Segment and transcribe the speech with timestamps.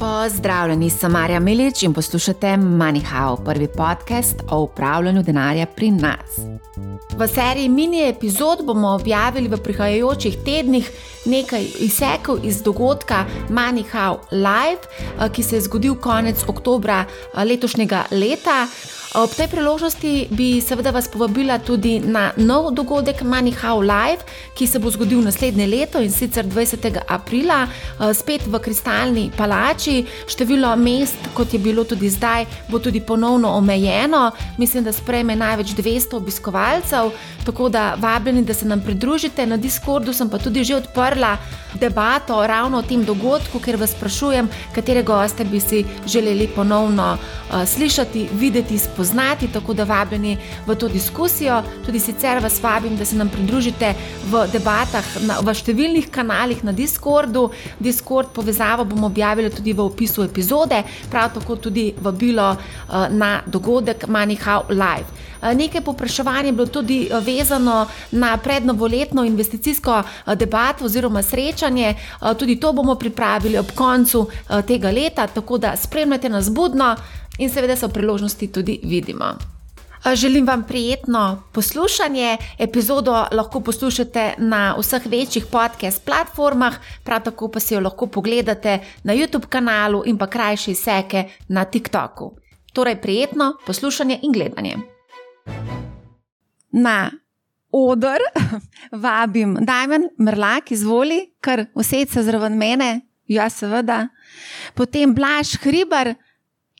[0.00, 6.38] Pozdravljeni, sem Marja Milič in poslušate MoneyHow, prvi podcast o upravljanju denarja pri nas.
[7.16, 10.90] V seriji mini epizod bomo objavili v prihajajočih tednih
[11.26, 14.88] nekaj izsekov iz dogodka MoneyHow Live,
[15.32, 17.04] ki se je zgodil konec oktobra
[17.44, 18.66] letošnjega leta.
[19.10, 24.22] Ob tej priložnosti bi seveda vas povabila tudi na nov dogodek MoneyHow Live,
[24.54, 27.02] ki se bo zgodil naslednje leto in sicer 20.
[27.08, 30.06] aprila, eh, spet v Kristalni palači.
[30.30, 34.30] Število mest, kot je bilo tudi zdaj, bo tudi ponovno omejeno.
[34.58, 37.10] Mislim, da sprejme največ 200 obiskovalcev,
[37.44, 39.46] tako da vabljeni, da se nam pridružite.
[39.46, 41.36] Na Discordu sem pa tudi že odprla
[41.74, 47.66] debato ravno o tem dogodku, ker vas sprašujem, katere goste bi si želeli ponovno uh,
[47.66, 50.36] slišati, videti, spoznati spoznati, tako da vabljeni
[50.66, 51.62] v to diskusijo.
[51.86, 53.94] Tudi sicer vas vabim, da se nam pridružite
[54.30, 57.48] v debatah na, v številnih kanalih na Discordu.
[57.80, 64.04] Discord povezavo bomo objavili tudi v opisu epizode, prav tako tudi vabilo uh, na dogodek
[64.06, 65.08] MoneyHow Live.
[65.40, 70.02] Eh, nekaj popraševanja je bilo tudi eh, vezano na prednovoletno investicijsko
[70.36, 71.94] debato oziroma srečanje.
[72.38, 74.26] Tudi to bomo pripravili ob koncu
[74.66, 76.96] tega leta, tako da spremljate nas budno
[77.40, 79.34] in seveda so priložnosti tudi vidimo.
[80.14, 82.36] Želim vam prijetno poslušanje.
[82.58, 86.74] Epizodo lahko poslušate na vseh večjih podcast platformah,
[87.04, 91.64] prav tako pa si jo lahko pogledate na YouTube kanalu in pa krajše izseke na
[91.64, 92.32] TikToku.
[92.72, 94.76] Torej, prijetno poslušanje in gledanje.
[96.72, 97.10] Na
[97.72, 98.20] odr
[99.04, 104.08] vabim Dajmen Mrlak, izvoli, kar usedite zraven mene, ja, seveda.
[104.74, 106.14] Potem Blaž Hribar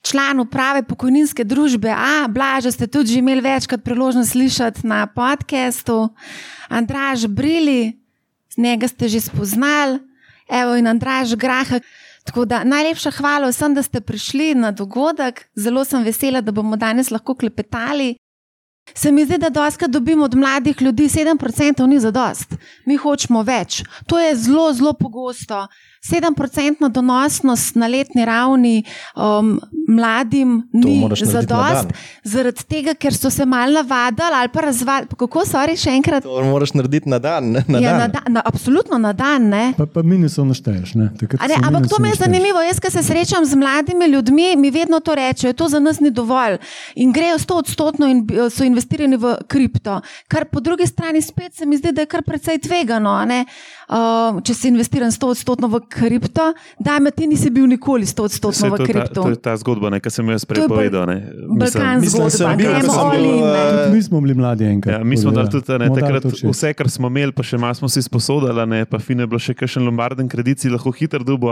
[0.01, 1.89] član uprave pokojninske družbe.
[1.89, 6.09] A, blaže ste tudi imeli večkrat priložnost slišati na podkastu,
[6.69, 7.97] Andraž Brili,
[8.49, 9.99] z njega ste že spoznali,
[10.49, 11.79] evo in Andraž Graha.
[12.23, 15.47] Tako da najlepša hvala vsem, da ste prišli na dogodek.
[15.55, 18.15] Zelo sem vesela, da bomo danes lahko klepetali.
[18.93, 22.53] Se mi zdi, da doska dobimo od mladih ljudi 7% ni za dost.
[22.85, 23.83] Mi hočemo več.
[24.05, 25.67] To je zelo, zelo pogosto.
[26.01, 28.83] 7% donosnost na letni ravni
[29.15, 35.07] um, mladim ni za dost, zaradi tega, ker so se mal navadili ali pa razvali.
[35.17, 36.23] Kako so reči še enkrat?
[36.25, 37.51] To moraš narediti na dan.
[37.67, 37.99] Na ja, dan.
[37.99, 39.51] Na da, na, absolutno na dan.
[39.77, 40.95] Pa, pa minusov našteješ.
[40.97, 41.11] Ne?
[41.21, 42.63] Ne, ampak to mi je zanimivo.
[42.65, 46.09] Jaz, ki se srečam z mladimi ljudmi, mi vedno to rečejo, to za nas ni
[46.11, 46.57] dovolj.
[46.95, 49.99] In grejo 100 odstotno in so investirani v kripto.
[50.27, 53.13] Kar po drugi strani spet se mi zdi, da je kar precej tvegano.
[53.21, 58.23] Uh, če si investiran 100 odstotno v kripto, da me ti nisi bil nikoli 100
[58.29, 59.23] odstotno v kripto.
[59.23, 61.11] To je ta zgodba, ki sem jo jaz prej povedal.
[61.59, 63.33] Balkan zgodba, gremo oli.
[63.93, 64.99] Mi smo bili mladi enkrat.
[64.99, 67.91] Ja, mi smo dali tudi ne, takrat vse, kar smo imeli, pa še malo smo
[67.91, 71.51] si sposodili, pa fine je bilo še kakšen lombarden kredit, lahko hitro dubo.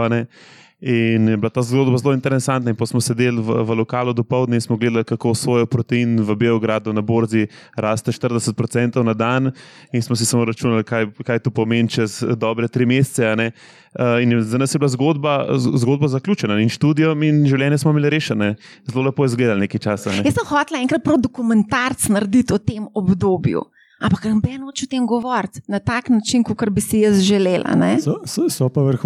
[0.81, 2.73] In je bila ta zgodba zelo interesantna.
[2.73, 6.35] Pa smo sedeli v, v lokalu do povdne in smo gledali, kako svoj protein v
[6.35, 9.51] Beogradu na borzi raste 40% na dan.
[9.91, 13.27] In smo si samo računali, kaj, kaj to pomeni čez dobre tri mesece.
[13.27, 18.55] Uh, za nas je bila zgodba, zgodba zaključena in študijo in življenje smo imeli rešene.
[18.87, 20.15] Zelo lepo je izgledalo nekaj časa.
[20.15, 20.23] Ne?
[20.23, 23.65] Jaz sem hotel enkrat dokumentarc narediti o tem obdobju.
[23.99, 27.75] Ampak noben noče o tem govoriti na tak način, kot bi si jaz želela.
[28.03, 28.99] So, so, so pa jih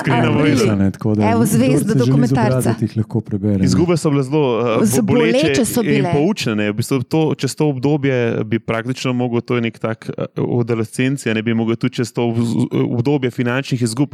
[0.00, 0.44] skrivamo.
[1.32, 2.74] Evo, zvezda dokumentarca.
[3.62, 6.68] Izgube so bile zelo uh, boleče in poučene.
[6.72, 11.34] V bistvu to, čez to obdobje bi praktično mogel, to je nek tak uh, adolescencija,
[11.34, 12.28] ne bi mogel tudi čez to
[12.72, 14.12] obdobje finančnih izgub.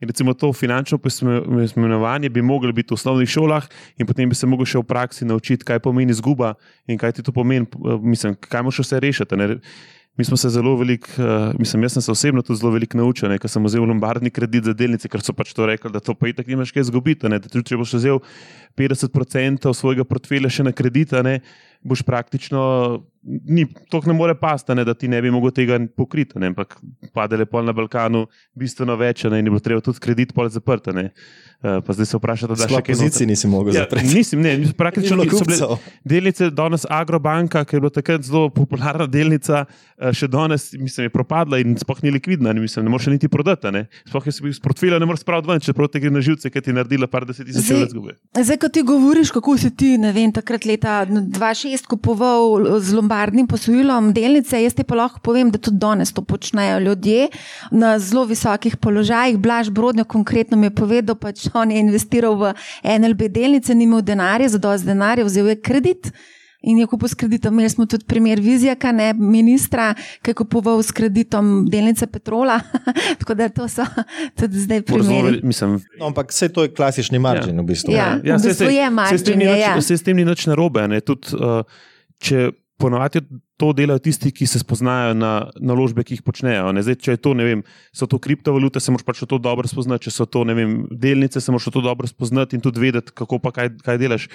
[0.00, 3.66] In recimo to finančno pismenovanje bi moglo biti v osnovnih šolah,
[3.98, 6.54] in potem bi se lahko še v praksi naučiti, kaj pomeni izguba
[6.88, 7.68] in kaj ti to pomeni,
[8.00, 9.36] mislim, kaj moš vse rešiti.
[9.36, 9.58] Ne?
[10.16, 13.30] Mi smo se zelo veliko, uh, mislim, jaz sem se osebno tudi zelo veliko naučil,
[13.38, 16.28] ker sem vzel lombardni kredit za delnice, ker so pač to rekli, da to pa
[16.28, 17.28] itak nimaš kaj izgubiti.
[17.28, 18.18] Če boš vzel
[18.80, 21.38] 50% svojega portfelja še na kredita, ne,
[21.82, 22.60] boš praktično
[23.22, 26.38] ni, to ne more pasti, da ti ne bi mogel tega pokriti.
[26.40, 26.78] Ne, ampak
[27.14, 28.24] padele pol na Balkanu
[28.56, 30.90] bistveno več ne, in je bilo treba tudi kredit pol zaprti.
[30.90, 34.14] Uh, pa zdaj se vprašate, da še kaj pozicij nisi mogel ja, zapreti.
[34.16, 35.76] Nisem, ne, praktično niso bile
[36.08, 41.12] delnice, danes Agrobanka, ki je bila takrat zelo popularna delnica, uh, še danes mislim, je
[41.12, 43.68] propadla in sploh ni likvidna, ne, mislim, ne moreš niti prodati.
[43.76, 43.84] Ne.
[44.08, 46.72] Sploh je iz portfelja ne moreš spraviti ven, če proti gre na živce, ki ti
[46.72, 48.16] je naredila par deset tisoč evrov zgube.
[48.40, 53.46] Zdaj, ko ti govoriš, kako si ti, ne vem, takrat leta 2006 kupoval zelo lombardnim
[53.46, 57.28] posojilom delnice, jaz ti pa lahko povem, da tudi danes to počnejo ljudje
[57.70, 59.38] na zelo visokih položajih.
[59.38, 62.52] Blaž Brodnjo konkretno mi je povedal, da pač on je investiral v
[62.84, 66.12] NLB delnice, ni imel denarja, za dosti denarja, vzel je kredit.
[66.62, 67.54] In je kupil s kreditom.
[67.54, 72.60] Imeli smo tudi primer Vizjaka, ne ministra, ki je kupoval s kreditom delnice Petrola.
[73.20, 73.86] Tako da to so
[74.38, 75.40] tudi zdaj primeri.
[75.42, 77.62] No, ampak vse to je klasični margin ja.
[77.62, 77.92] v bistvu.
[77.92, 79.82] Ja, ja, v bistvu se, je margin.
[79.82, 80.84] Se s tem ni nič narobe.
[81.04, 81.62] Tud, uh,
[82.20, 83.20] če ponovadi
[83.60, 86.72] to delajo tisti, ki se spoznajo na naložbe, ki jih počnejo.
[86.80, 87.60] Zdaj, če to, vem,
[87.92, 91.52] so to kriptovalute, se moraš pač to dobro spoznati, če so to vem, delnice, se
[91.52, 94.28] moraš to dobro spoznati in tudi vedeti, kako pa kaj, kaj delaš.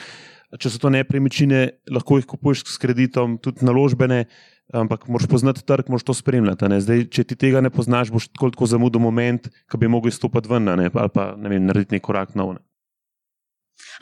[0.62, 1.62] Če so to nepremičnine,
[1.92, 4.26] lahko jih kupuješ s kreditom, tudi naložbene,
[4.74, 6.70] ampak moraš poznati trg, moraš to spremljati.
[6.86, 10.52] Zdaj, če ti tega ne poznaš, boš tako, tako zamudil moment, ko bi mogel stopiti
[10.52, 12.64] ven ne, ali pa ne vem, narediti neki korak na une.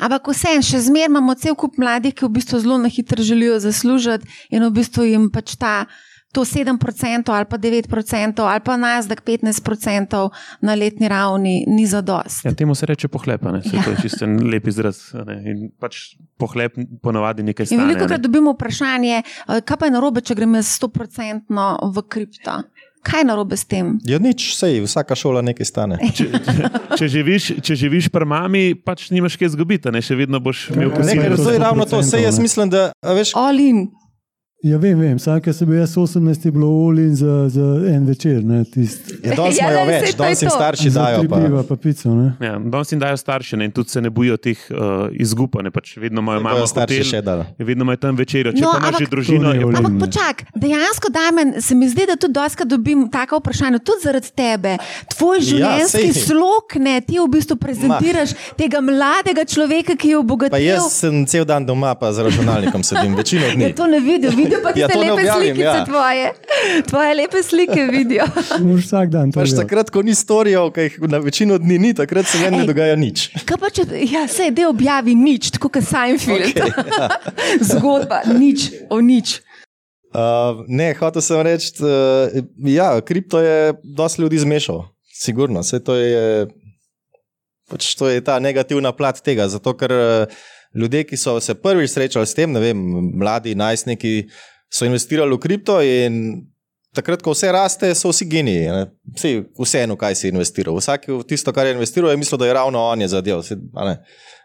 [0.01, 3.23] Ampak vse en, še zmeraj imamo cel kup mladih, ki v bistvu zelo na hitro
[3.25, 5.85] želijo zaslužiti in v bistvu jim pač ta.
[6.33, 10.29] To 7% ali pa 9% ali pa nazdak 15%
[10.61, 12.45] na letni ravni ni za dost.
[12.45, 13.61] Ja, temu se reče pohlepa, ne?
[13.61, 13.83] Se ja.
[13.83, 15.13] to je čisto lep izraz.
[15.13, 15.37] Ne?
[15.45, 17.85] In pač pohlep ponavadi nekaj stane.
[17.85, 22.63] Veliko krat dobimo vprašanje, eh, kaj pa je narobe, če gremo 100% v kripto.
[23.03, 23.97] Kaj je narobe s tem?
[24.07, 25.97] Ja, nič, sej, vsaka šola nekaj stane.
[26.17, 26.29] če,
[26.95, 30.93] če, živiš, če živiš pri mami, pač nimaš kaj zgubiti, ne še vedno boš imel
[30.95, 31.35] kosilo.
[31.35, 33.35] To je ravno to, sej jaz mislim, da veš.
[33.37, 33.89] Olin.
[34.63, 35.17] Ja, vem, vem.
[35.17, 38.33] Vsake se bi jaz 18 bilo ulin za, za en večer.
[38.33, 41.25] Ja, danes imajo ja, več, danes jim starši dajo.
[41.27, 41.39] Pa.
[41.41, 43.67] Piva, pa pico, ja, danes jim dajo starši ne?
[43.67, 45.57] in tudi se ne bojijo teh uh, izgub.
[45.73, 47.43] Pač vedno imajo malo starši še dal.
[47.59, 49.51] Vedno imajo tam večerjo, če no, pa imaš že družino.
[49.81, 54.31] Ampak počak, dejansko Damen, se mi zdi, da tudi doska dobim tako vprašanje, tudi zaradi
[54.31, 54.77] tebe.
[55.11, 58.55] Tvoj ja, življenjski ja, slog, ne, ti v bistvu prezentiraš Ma.
[58.63, 60.55] tega mladega človeka, ki je obogatil.
[60.55, 63.67] Pa jaz sem cel dan doma, pa za računalnikom sedim, večino dni.
[63.67, 65.85] Ja, to ne vidim vidijo pa ja, te lepe slike, ja.
[65.85, 66.31] tvoje.
[66.87, 68.25] tvoje lepe slike vidijo.
[68.81, 69.31] Vsak dan.
[69.31, 72.67] Pač takrat, ko ni storijo, ki jih na večino dni ni, takrat se meni ne
[72.69, 73.29] dogaja nič.
[73.73, 76.53] Če, ja, se del objavi nič, tako kot Seinfeld.
[76.53, 76.69] Okay,
[76.99, 77.09] ja.
[77.73, 79.39] Zgodba, nič o nič.
[80.13, 81.93] Uh, ne, hotel sem reči, da
[82.29, 85.63] uh, ja, kripto je dosti ljudi zmešal, sigurno.
[85.65, 86.45] To je,
[87.71, 89.49] pač to je ta negativna plat tega.
[89.49, 90.43] Zato, ker uh,
[90.75, 92.79] ljudje, ki so se prvič srečali s tem, ne vem,
[93.19, 94.29] mladi najstniki,
[94.73, 96.47] so investirali v kripto in
[96.93, 98.69] takrat, ko vse raste, so vsi geniji.
[99.17, 100.77] Vsi, vseeno, kaj si investiral.
[100.77, 103.41] Vsak tisto, kar je investiral, je mislil, da je ravno on je zadev.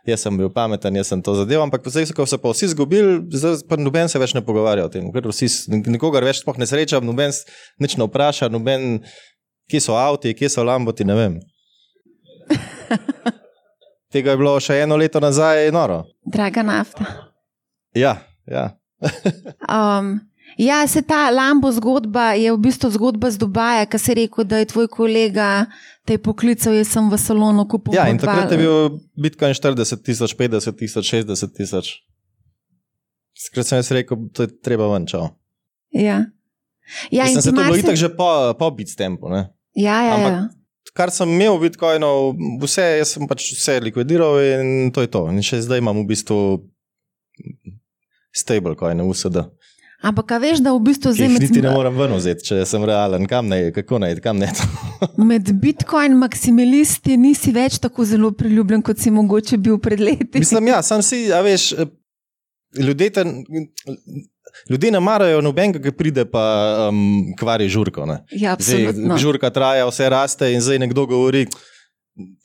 [0.09, 3.61] Jaz sem bil pameten, jaz sem to zadeval, ampak zdaj, so pa vsi izgubili, zdaj
[3.69, 5.11] pa noben se več ne pogovarja o tem.
[5.13, 5.51] Vsi,
[5.89, 7.35] nikogar več sploh ne srečam, noben
[7.83, 9.05] nič ne vpraša, noben,
[9.69, 11.37] kje so avti, kje so lamboti, ne vem.
[14.13, 16.03] Tega je bilo še eno leto nazaj, noro.
[16.25, 17.05] Draga nafta.
[17.97, 18.17] Ja,
[18.49, 18.71] ja.
[19.77, 20.15] um,
[20.57, 24.63] ja, se ta Lambo zgodba je v bistvu zgodba z Dubaja, ki si rekel, da
[24.63, 25.67] je tvoj kolega
[26.09, 27.93] te poklical, jaz sem v salonu kupil.
[27.99, 31.93] Ja, in takrat je bil Bitcoin 40 tisoč, 50 tisoč, 60 tisoč.
[33.39, 35.29] Skrat sem jaz rekel, to je treba ven, čau.
[35.93, 36.25] Ja.
[37.13, 39.53] Ja, in se to bilo itak že po, po bitstempu, ne?
[39.77, 40.58] Ja, ja, Ampak, ja
[40.97, 42.13] kar sem imel v Bitcoinu,
[42.63, 45.27] vse, jaz sem pač vse likvidiral in to je to.
[45.33, 46.39] In še zdaj imam v bistvu
[48.37, 49.43] stablecoin, USD.
[49.99, 51.43] Ampak, veš, da v bistvu zdaj med...
[51.43, 54.47] niti ne morem ven vzeti, če sem realen, kam ne, kako naj, kam ne.
[55.31, 60.39] med Bitcoin maksimalisti nisi več tako zelo priljubljen, kot si mogoče bil pred leti.
[60.39, 61.73] Mislim, ja, sam si, a veš,
[62.79, 63.27] ljudje te,
[64.71, 66.45] Ljudje ne marajo nobenega, ki pride pa
[66.89, 68.07] um, kvari žurko.
[68.31, 71.47] Ja, zdaj, žurka traja, vse raste in zdaj nekdo govori.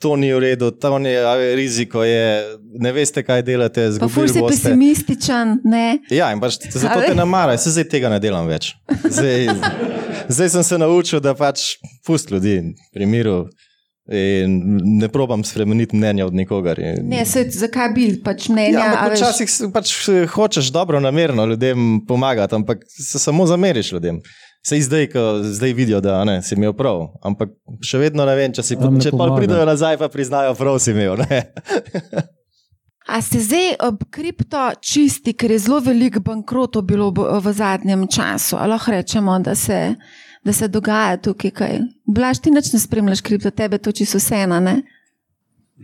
[0.05, 1.15] To ni v redu, to ni
[1.57, 3.87] riziko, je, ne veste, kaj delate.
[3.95, 4.39] Zgubili ste.
[4.39, 5.55] Si pesimističen.
[5.65, 5.97] Ne?
[6.13, 8.75] Ja, in pač zato te ne marajo, se zdaj tega ne delam več.
[9.09, 9.49] Zdaj,
[10.29, 12.59] zdaj sem se naučil, da pač pust ljudi
[12.93, 13.47] pri miru.
[14.11, 16.79] In ne probam spremeniti mnenja od nikogar.
[17.03, 18.79] Ne, se, zakaj bi pač mnenja?
[18.79, 19.93] Ja, včasih pač
[20.33, 24.19] hočeš dobro namerno ljudem pomagati, ampak se samo zameriš ljudem.
[24.65, 26.99] Se zdaj, ko zdaj vidijo, da ne, si imel prav.
[27.23, 30.91] Ampak še vedno ne vem, če si če pa pridejo nazaj, pa priznajo, prav si
[30.91, 31.23] imel.
[33.07, 38.55] A ste zdaj ob kripto čisti, ker je zelo veliko bankrotov bilo v zadnjem času?
[38.55, 39.95] Ali lahko rečemo, da se
[40.43, 41.79] da se dogaja tukaj kaj.
[42.05, 44.81] Blaž, ti nič ne spremljaš, kripto tebe to čisto vseeno, ne?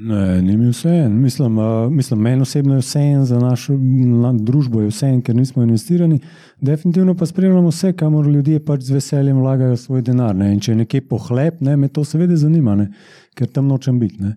[0.02, 1.10] Ne, ni mi vse.
[1.10, 5.22] Mislim, uh, mislim, meni osebno je vse en, za našo na, družbo je vse en,
[5.22, 6.20] ker nismo investirani.
[6.62, 10.36] Definitivno pa spremljamo vse, kamor ljudje pač z veseljem vlagajo svoj denar.
[10.36, 10.54] Ne?
[10.54, 12.90] In če je nekaj pohlep, ne, me to seveda zanima, ne?
[13.36, 14.24] ker tam nočem biti.
[14.24, 14.36] Ne?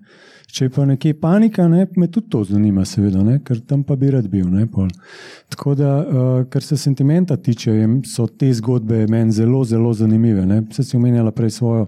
[0.52, 4.11] Če pa nekje panika, ne, me tudi to zanima, seveda, ne, ker tam pa bi
[4.11, 4.50] rad bil.
[4.50, 4.66] Ne,
[5.49, 7.73] Tako da, uh, kar se sentimenta tiče,
[8.07, 10.45] so te zgodbe meni zelo, zelo zanimive.
[10.75, 11.87] Se si omenjala prej svojo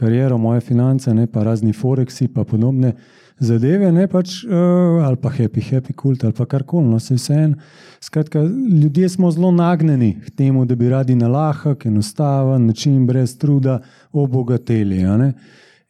[0.00, 2.94] kariero, moje finance, ne pa razni foreksi in podobne
[3.40, 7.36] zadeve, ne pač uh, ali pa happy, happy kult ali pa karkoli, no se vse
[7.46, 7.54] en.
[8.00, 8.42] Skratka,
[8.82, 13.80] ljudje smo zelo nagnjeni k temu, da bi radi na lahek, enostaven način, brez truda,
[14.12, 15.02] obogateli.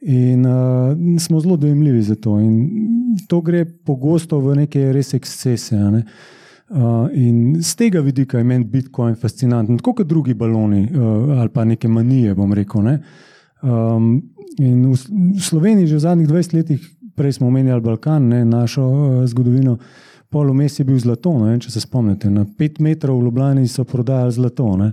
[0.00, 2.38] In uh, smo zelo dojemljivi za to.
[2.40, 5.78] In to gre pogosto v neke res ekscese.
[5.78, 6.04] Ne?
[6.70, 11.50] Uh, in z tega vidika je meni Bitcoin fascinanten, tako kot drugi baloni uh, ali
[11.50, 12.86] pa neke manije, bom rekel.
[12.86, 12.98] Ne?
[13.62, 14.22] Um,
[14.58, 14.96] in v,
[15.40, 16.80] Sloveniji že v zadnjih 20 letih,
[17.16, 19.76] prej smo omenjali Balkan, ne, našo uh, zgodovino,
[20.30, 21.34] polomes je bil zlato.
[21.38, 24.76] Ne, če se spomnite, na 5 metrov v Ljubljani so prodajali zlato.
[24.80, 24.92] Ne.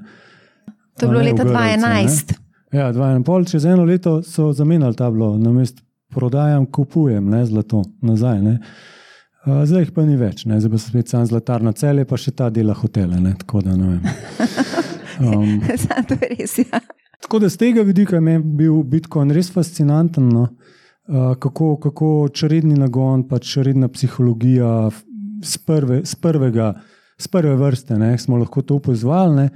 [0.99, 2.35] To je bilo leta 2011.
[2.75, 8.41] Ja, 2,5, čez eno leto so zamenjali tablo, na mestu prodajam, kupujem ne, zlato nazaj.
[8.41, 8.59] Ne.
[9.45, 10.59] Zdaj jih pa ni več, ne.
[10.59, 13.19] zdaj pa se spet sam zlatar na cele, pa še ta dela hotele.
[13.23, 14.03] Ne, tako da ne vem.
[15.17, 15.63] Um,
[16.05, 16.51] to je res.
[16.61, 16.77] Ja.
[17.21, 20.29] Tako da z tega vidika je bil Bitcoin res fascinanten.
[20.29, 20.47] No.
[21.39, 24.89] Kako, kako čredni nagon, pa čredna psihologija,
[25.43, 26.73] z, prve, prvega,
[27.17, 29.47] z prve vrste ne, smo lahko to upozvali.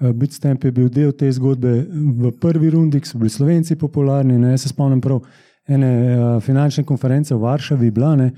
[0.00, 4.38] Uh, Bitstamp je bil del te zgodbe v prvi rundi, ki so bili slovenci popularni.
[4.38, 4.54] Ne.
[4.58, 5.24] Se spomnim prav
[5.68, 8.30] ene uh, finančne konference v Varšavi, Blane.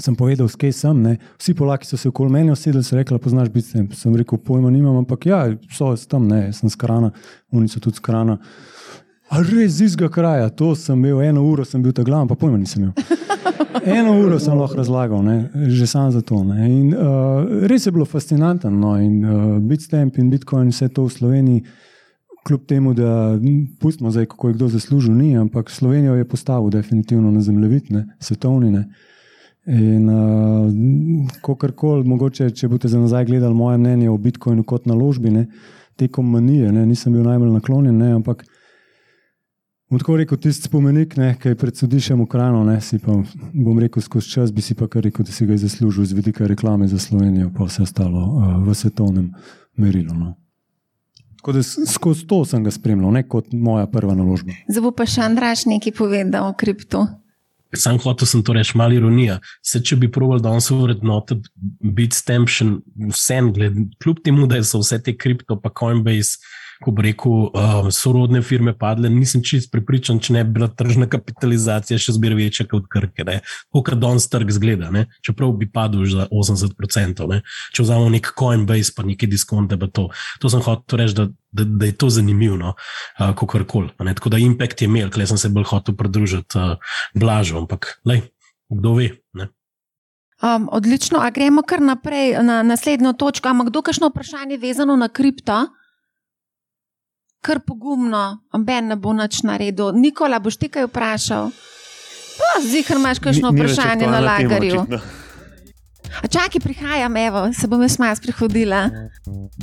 [0.00, 1.02] Sem povedal, skaj sem.
[1.02, 1.18] Ne.
[1.38, 3.94] Vsi Polaki so se okoli mene usedeli, so rekli: Poznaš Bitstamp?
[3.94, 5.44] Sem rekel: Pojma nimam, ampak ja,
[5.76, 7.12] so tam, ne, sem skrana,
[7.52, 8.38] oni so tudi skrana.
[9.30, 12.34] A res iz tega kraja, to sem imel, eno uro sem bil ta glav, pa
[12.34, 12.94] pojma nisem imel.
[13.86, 15.68] Eno uro sem lahko razlagal, ne?
[15.70, 16.40] že sam za to.
[16.42, 18.72] In, uh, res je bilo fascinantno.
[18.74, 18.96] No?
[18.98, 21.62] In uh, Bitstamp in Bitcoin, vse to v Sloveniji,
[22.44, 23.38] kljub temu, da
[23.80, 28.06] pustimo zdaj, kako je kdo zaslužil, ni, ampak Slovenijo je postavil definitivno na zemljevid, ne?
[28.18, 28.72] svetovni.
[28.74, 28.88] Ne?
[29.66, 35.30] In uh, karkoli, mogoče, če boste za nazaj gledali moje mnenje o Bitcoinu kot naložbi,
[35.30, 35.46] ne?
[36.00, 36.86] tekom manije, ne?
[36.86, 38.14] nisem bil najbolj naklonjen, ne?
[38.16, 38.46] ampak.
[39.90, 43.16] Tako rekel, tisti spomenik, ki je pred sodiščem ukrajino, ne si pa,
[43.52, 46.16] bom rekel, skozi čas bi si pa kar rekel, da si ga je zaslužil z
[46.16, 49.32] vidika reklame za Slovenijo, pa vse ostalo uh, v svetovnem
[49.76, 50.14] merilu.
[50.14, 50.36] No.
[51.40, 54.54] Tako da skozi to sem ga spremljal, ne kot moja prva naložba.
[54.70, 57.02] Zdaj pa še Andraš nekaj povedal o kriptu.
[57.76, 59.38] Sam hotel sem to reči, malo ironija.
[59.62, 61.50] Se, če bi proval danes vrednotiti
[61.80, 62.50] Bitstamp,
[63.12, 63.52] vsem,
[64.02, 66.40] kljub temu, da so vse te kripto, pa Coinbase
[66.84, 71.08] ko bi rekel, uh, sorodne firme padle, nisem čist pripričan, če ne bi bila tržna
[71.12, 73.26] kapitalizacija še zmeraj večja kot krke.
[73.68, 75.06] Kot danes trg zgleda, ne?
[75.26, 77.26] čeprav bi padel za 80%.
[77.28, 77.42] Ne?
[77.76, 80.08] Če vzamemo nek Coinbase, pa nekaj diskonte, pa to.
[80.40, 82.72] To sem hotel reči, da, da, da je to zanimivo, no?
[82.72, 83.92] uh, kako koli.
[84.00, 88.24] Tako da impact je imel, klej sem se bolj hotel pridružiti uh, blažo, ampak lej,
[88.72, 89.10] kdo ve.
[89.36, 89.50] Ne?
[90.40, 93.52] Um, odlično, a gremo kar naprej na naslednjo točko.
[93.52, 95.66] Ampak kdo kakšno vprašanje vezano na kripto?
[97.40, 99.92] Kar pogumno, amben ne bo nič naredil.
[99.96, 101.50] Nikola, boš ti kaj vprašal?
[102.64, 104.84] Zihar imaš kakšno vprašanje na lagarju.
[106.22, 108.90] A čakaj, prihajam, evo, se bom jaz malo sprehodila.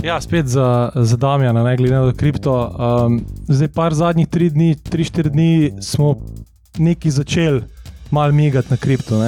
[0.03, 2.53] Ja, spet za, za Damjana, ne glede na kripto.
[2.55, 6.15] Um, zdaj, par zadnjih tri dni, tri, štiri dni smo
[6.77, 7.63] neki začeli
[8.11, 9.19] malo migati na kripto.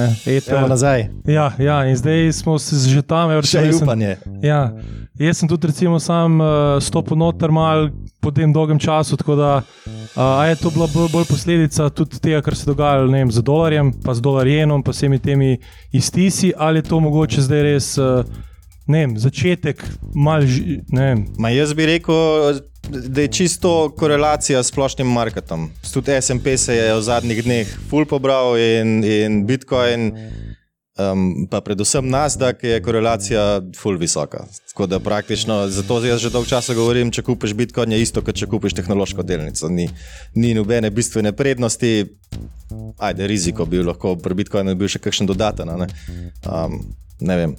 [0.50, 1.08] Evo nazaj.
[1.24, 4.16] Ja, ja, in zdaj smo se že tam, evo, še upanje.
[4.42, 4.72] Ja,
[5.26, 6.48] jaz sem tudi, recimo, sam uh,
[6.80, 9.16] stopil noter malo po tem dolgem času.
[9.36, 9.62] Da,
[10.16, 13.92] uh, je to bila bolj, posledica tudi tega, kar se je dogajalo vem, z dolarjem,
[14.04, 15.58] pa z dolarjenom, pa vsemi temi
[15.92, 18.24] istisi, ali je to mogoče zdaj res uh,
[18.88, 19.84] vem, začetek
[20.14, 20.46] mal.
[21.38, 22.60] Ma jaz bi rekel.
[22.90, 25.68] Da je čisto korelacija s splošnim marketom.
[25.92, 30.08] Tudi SP se je v zadnjih dneh full pobral in, in Bitcoin.
[31.00, 34.44] Um, pa predvsem nas, da je korelacija full visoka.
[34.68, 38.36] Tako da praktično, zato jaz že dolgo časa govorim, če kupiš Bitcoin, je isto, kot
[38.36, 39.68] če kupiš tehnološko delnico.
[39.68, 39.88] Ni,
[40.34, 42.06] ni nobene bistvene prednosti,
[42.98, 45.70] ajde, riziko bi lahko pri Bitcoinu bil še kakšen dodaten.
[45.78, 45.88] Ne?
[46.48, 46.80] Um,
[47.20, 47.54] ne vem.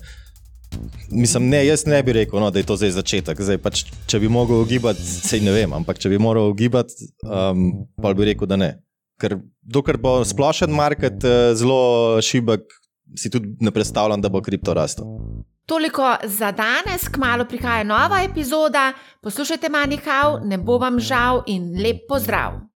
[1.12, 3.42] Mislim, ne, jaz ne bi rekel, no, da je to zdaj začetek.
[3.44, 7.88] Zdaj, pač, če bi mogel ugibati, se ne vem, ampak če bi moral ugibati, um,
[8.02, 8.72] pa bi rekel, da ne.
[9.22, 12.81] Ker dokler bo splošen market uh, zelo šibek,
[13.16, 15.06] si tudi ne predstavljam, da bo kripto rastel.
[15.66, 18.94] Toliko za danes, kmalo prihaja nova epizoda.
[19.22, 22.71] Poslušajte, manjkav, ne bo vam žal in lep pozdrav.